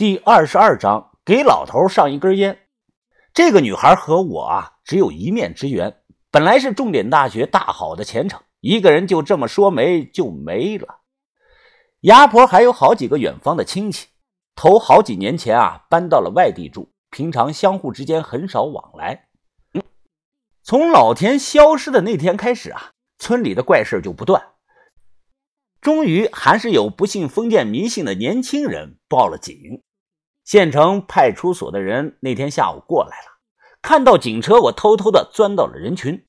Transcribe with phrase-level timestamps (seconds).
[0.00, 2.58] 第二十二章给老头上一根烟。
[3.34, 6.00] 这个女孩和我啊，只有一面之缘。
[6.30, 11.00] 本来是重点大学大好的前程，一个人就这么说没就没了。
[12.00, 14.08] 牙婆还有好几个远方的亲戚，
[14.54, 19.28] 头好几年前啊，搬到了外地住，平常相互之间很少往来。
[20.62, 24.42] 从老田消失的那天开始啊，村里的怪事就不断。
[25.82, 29.82] 终于还是有不信封建迷信的年轻人报了警。
[30.50, 33.38] 县城派出所的人那天下午过来了，
[33.82, 36.26] 看到警车，我偷偷的钻到了人群。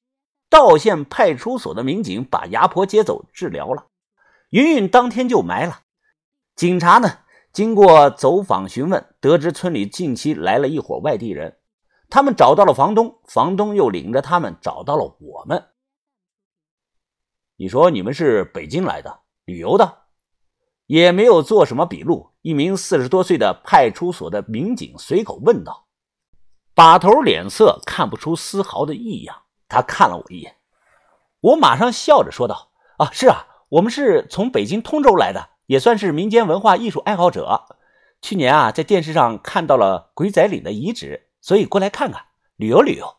[0.48, 3.88] 道县派出所的民警把牙婆接走治疗了，
[4.52, 5.80] 云云当天就埋了。
[6.56, 7.22] 警察呢，
[7.52, 11.58] 经过走访询问，得知村里近期来了一伙外地人，
[12.08, 15.66] 他们找到了房东，房东又领着他们找到了我们。
[17.56, 20.04] 你说你们是北京来的，旅游的，
[20.86, 22.30] 也没有做什么笔录。
[22.42, 25.86] 一名四十多岁的派出所的民警随口问道
[26.74, 30.58] ：“把头脸色看不出丝毫的异样。”他看了我一眼，
[31.40, 37.78] 我马上笑着说道：“啊，是啊，我们是从北京通州来的，也算是民间文化艺术爱好者。
[38.22, 43.16] 去年啊，在电视上看到了鬼仔岭的遗址，所以过来看看，旅游旅游。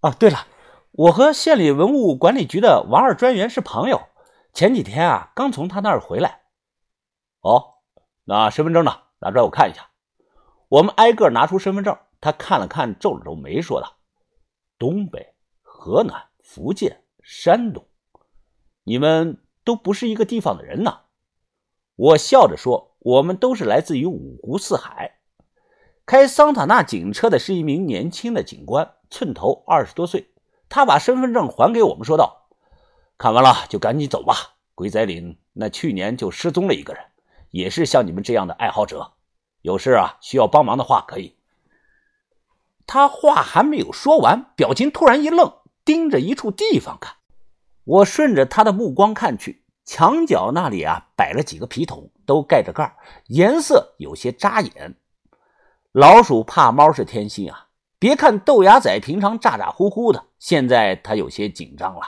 [0.00, 0.46] 哦，对了，
[0.92, 4.00] 我和县里文物管理局的王二专员是朋友，
[4.54, 6.40] 前几天啊，刚从他那儿回来。
[7.42, 7.74] 哦。”
[8.28, 9.02] 那身份证呢？
[9.20, 9.88] 拿出来我看一下。
[10.68, 13.98] 我们挨个拿出身份证，他看了看，皱了皱眉，说道
[14.78, 17.86] ：“东北、河南、福建、山东，
[18.82, 21.02] 你们都不是一个地方的人呐。”
[21.94, 25.20] 我笑着说：“我们都是来自于五湖四海。”
[26.04, 30.32] 开桑塔纳警车的是一名年轻的警官，寸头，二十多岁。
[30.68, 32.48] 他把身份证还给我们，说道
[33.16, 34.56] ：“看完了就赶紧走吧。
[34.74, 37.04] 鬼仔岭那去年就失踪了一个人。”
[37.50, 39.12] 也是像你们这样的爱好者，
[39.62, 41.36] 有事啊需要帮忙的话可以。
[42.86, 45.52] 他话还没有说完，表情突然一愣，
[45.84, 47.16] 盯着一处地方看。
[47.84, 52.96] 我顺着他的目光看去，墙角那里啊摆了几个皮桶，都盖着盖，
[53.26, 54.96] 颜色有些扎眼。
[55.92, 57.68] 老鼠怕猫是天性啊！
[57.98, 62.02] 别看豆芽仔平常咋咋呼呼的，现在他有些紧张了，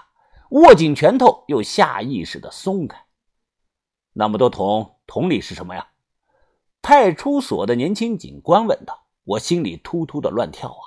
[0.50, 3.02] 握紧拳头又下意识的松开。
[4.18, 4.96] 那么多桶。
[5.06, 5.86] 桶里是什么呀？
[6.82, 9.04] 派出所的年轻警官问道。
[9.24, 10.82] 我心里突突的乱跳啊！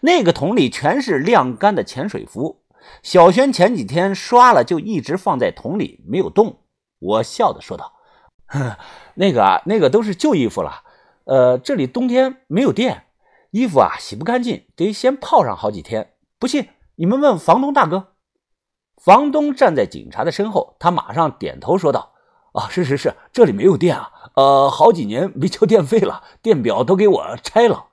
[0.00, 2.62] 那个桶里全是晾干的潜水服，
[3.02, 6.60] 小轩前几天刷了，就一直放在桶里没有动。
[7.00, 7.92] 我笑着说道
[9.14, 10.84] ：“那个啊，那个都是旧衣服了。
[11.24, 13.04] 呃，这里冬天没有电，
[13.50, 16.14] 衣服啊洗不干净，得先泡上好几天。
[16.38, 18.14] 不信你们问房东大哥。”
[18.96, 22.14] 房东站在警察的身后，他马上点头说道。
[22.52, 27.86] 啊，是是是，这里没有电啊，呃，好几年没交电费了，电表都给我拆了。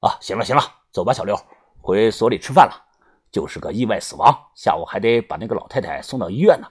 [0.00, 1.36] 啊，行了行了，走吧，小刘，
[1.80, 2.84] 回所里吃饭了。
[3.30, 6.68] 就是个意外死亡，下午还得把那个老太太送到医院呢。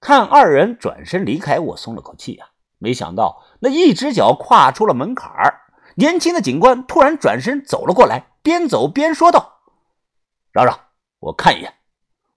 [0.00, 2.48] 看二人转身离开，我松了口气啊。
[2.78, 5.62] 没想到那一只脚跨出了门槛儿，
[5.96, 9.60] 年轻的警官突然转身走了过来，边走边说道
[10.52, 10.78] ：“让让，
[11.20, 11.74] 我看一眼。”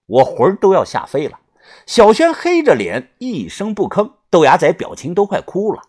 [0.07, 1.37] 我魂儿都要吓飞了。
[1.85, 4.13] 小轩黑着脸，一声不吭。
[4.29, 5.81] 豆芽仔表情都快哭了，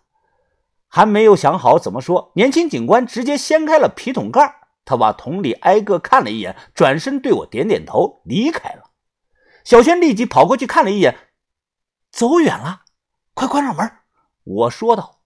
[0.87, 8.91] 还没有想好怎么说，年轻警官直接掀开了皮桶盖，他把桶里挨个看了一眼，转身对我点点头，离开了。
[9.65, 11.17] 小轩立即跑过去看了一眼，
[12.13, 12.83] 走远了，
[13.35, 13.91] 快关上门。
[14.45, 15.17] 我说道。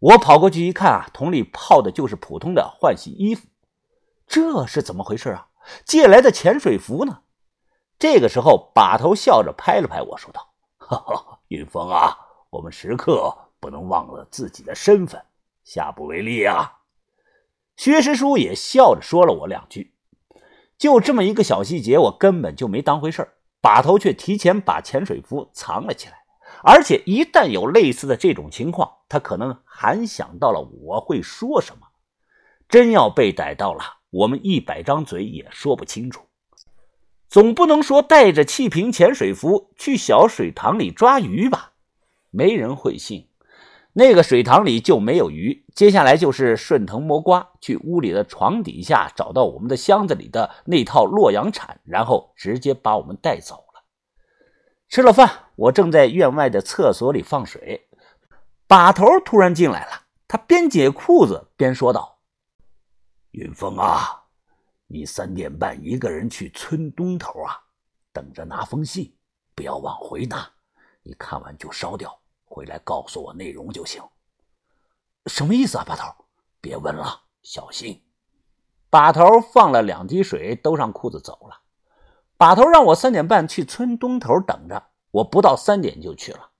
[0.00, 3.46] 我跑过去一看啊，桶里泡的就是普通的换洗衣服，
[4.26, 5.46] 这是怎么回事啊？
[5.86, 7.20] 借来的潜水服呢？
[7.98, 12.16] 这个时候，把头笑着拍了拍我说道：“哈哈，云峰啊，
[12.50, 15.22] 我们时刻不能忘了自己的身份，
[15.62, 16.80] 下不为例啊。”
[17.76, 19.94] 薛师叔也笑着说了我两句。
[20.76, 26.24] 就这么一个小细节，我根本就没当回事把头却提前把潜水服藏了起来，
[26.62, 31.86] 而且一旦有类似的这种情况，他可能还想到了我会说什么。
[32.68, 36.26] 真要被逮到了，我们一百张嘴也说不清楚。
[37.34, 41.72] 总不能说带着气瓶潜水服去小水塘里抓鱼吧？
[42.30, 43.28] 没人会信。
[43.94, 45.66] 那个水塘里就没有鱼。
[45.74, 53.82] 接下来就是顺藤摸瓜，去屋里的床底下找到我们的箱子里的那套洛阳铲，然后直接把我们带走了。
[54.88, 57.88] 吃了饭，我正在院外的厕所里放水，
[58.68, 60.02] 把头突然进来了。
[60.28, 62.20] 他边解裤子边说道
[63.32, 64.20] ：“云峰啊。”
[64.86, 67.58] 你三点半一个人去村东头啊，
[68.12, 69.14] 等着拿封信，
[69.54, 70.48] 不要往回拿。
[71.02, 74.02] 你看完就烧掉，回来告诉我内容就行。
[75.26, 76.12] 什么意思啊，把头？
[76.60, 78.02] 别问了，小心。
[78.90, 81.60] 把头放了两滴水，兜上裤子走了。
[82.36, 86.50] 把头让我三点半去村东头等着，我不到三点就去了。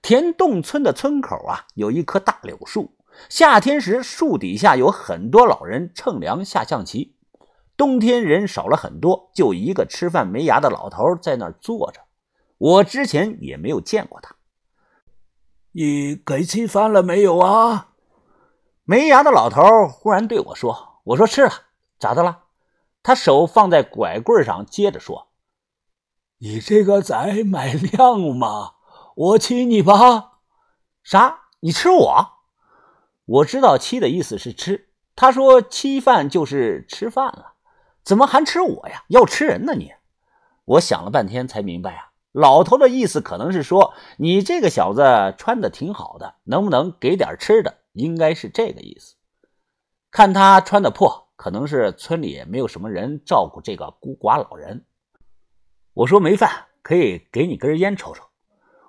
[0.00, 2.96] 田洞村的村口啊，有一棵大柳树，
[3.28, 7.13] 夏天时树底下有很多老人乘凉下象棋，
[7.76, 12.00] 冬天人少了很多，就一个吃饭没牙的老头在那儿坐着。
[12.58, 14.36] 我之前也没有见过他。
[15.72, 17.88] 你给吃饭了没有啊？
[18.84, 21.50] 没牙的老头忽然对我说：“我说吃了，
[21.98, 22.44] 咋的了？”
[23.02, 25.28] 他手放在拐棍上，接着说
[26.38, 28.74] ：“你这个崽买量吗？
[29.16, 30.38] 我亲你吧。”
[31.02, 31.48] 啥？
[31.60, 32.26] 你吃我？
[33.24, 34.90] 我知道“妻”的意思是吃。
[35.16, 37.53] 他说“妻饭”就是吃饭了，
[38.04, 39.04] 怎么还吃我呀？
[39.08, 39.92] 要吃人呢你？
[40.66, 42.10] 我想了半天才明白啊。
[42.32, 47.78] 老头的意思可能是说，你这个小子穿的挺好的，能不能给点吃的？
[47.92, 49.14] 应该是这个意思。
[50.10, 54.84] 看他穿的破，可能是村里没有什么人照顾这个孤寡老人。
[55.92, 58.24] 我说没饭，可以给你根烟抽抽。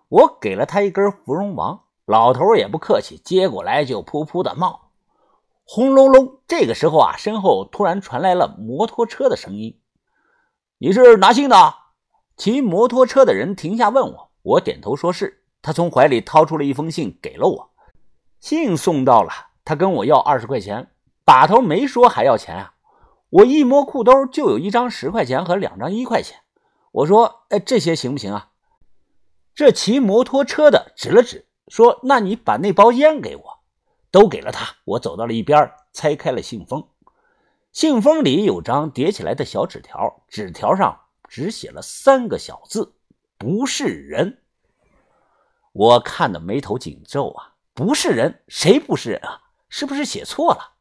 [0.10, 4.85] 我给了他一根芙蓉王，老头也不客气，接过来就噗噗的冒。
[5.68, 9.80] 轰隆隆，这个时候啊，身后突然传来了摩托车的声音
[10.78, 11.74] ：“你是拿信的？”
[12.38, 15.42] 骑摩托车的人停下问我，我点头说是。
[15.62, 17.72] 他从怀里掏出了一封信给了我，
[18.40, 19.32] 信送到了，
[19.66, 20.92] 他跟我要二十块钱。
[21.24, 22.76] 把头没说还要钱啊！
[23.32, 26.42] 我一摸裤兜就有一张十块钱和两张一块钱。
[26.92, 28.52] 我说：“哎，这些行不行啊？”
[29.56, 33.44] 这骑摩托车的指了指，说：“那你把那包烟给我。”
[34.16, 34.78] 都给了他。
[34.86, 36.88] 我走到了一边，拆开了信封，
[37.74, 41.02] 信封里有张叠起来的小纸条，纸条上。
[41.28, 42.94] 只写了三个小字
[43.38, 44.42] ：“不是人。”
[45.74, 47.56] 我看的眉头紧皱啊！
[47.74, 49.42] 不是人，谁不是人啊？
[49.68, 50.76] 是不是写错了？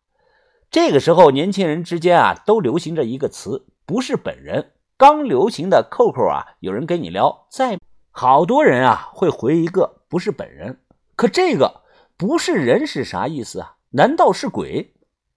[0.71, 7.81] 这个时候，年轻人之间啊，都流行着一个词：“不是本人。”刚流行的扣扣啊，有人跟你聊，在
[8.13, 10.79] 好多人啊会回一个“不是本人”。
[11.17, 11.83] 可这个
[12.17, 13.77] “不是人”是啥意思啊？
[13.91, 14.95] 难道是鬼？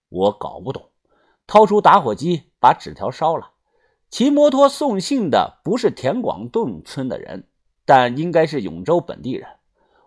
[0.09, 0.89] 我搞不懂。
[1.45, 3.51] 掏出打火机，把纸条烧了。
[4.09, 7.47] 骑摩托送信的不是田广洞村的人，
[7.85, 9.47] 但应该是永州本地人。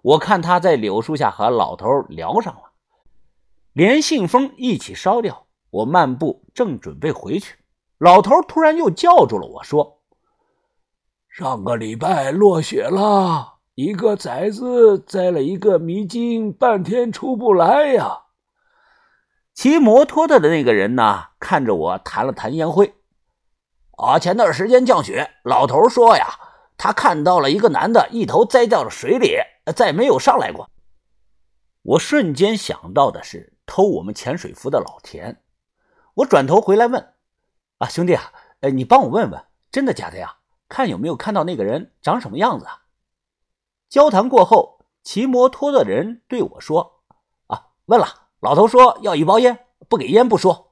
[0.02, 2.72] 我看他在柳树下和老头聊上了，
[3.72, 5.46] 连信封一起烧掉。
[5.70, 7.58] 我漫步正准备回去，
[7.98, 10.00] 老头突然又叫住了我说
[11.28, 18.24] ：“上个礼拜落雪了，一个崽子栽了一个迷津，半天出不来呀。”
[19.54, 22.94] 骑摩托的的那个人呢，看着我弹了弹烟灰。
[23.98, 24.18] 啊！
[24.18, 26.26] 前段时间降雪，老头说呀，
[26.78, 29.36] 他看到了一个男的，一头栽到了水里，
[29.76, 30.70] 再没有上来过。
[31.82, 35.42] 我瞬间想到的是偷我们潜水服的老田。
[36.14, 37.12] 我转头回来问
[37.76, 38.32] ：“啊，兄弟啊，
[38.62, 40.36] 哎，你帮我问问，真的假的呀？
[40.68, 42.84] 看有没有看到那个人长什么样子啊？”
[43.90, 47.02] 交谈过后，骑摩托的人对我说
[47.48, 48.06] ：“啊，问了，
[48.38, 50.69] 老头说要一包烟，不给烟不说。”